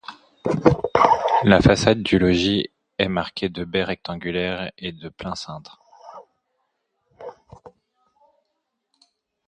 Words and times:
La 1.43 1.61
façade 1.61 2.01
du 2.01 2.17
logis 2.17 2.71
est 2.97 3.07
marquée 3.07 3.49
de 3.49 3.63
baies 3.63 3.83
rectangulaires 3.83 4.71
et 4.79 4.91
de 4.93 5.09
plein 5.09 5.35
cintre. 5.35 5.79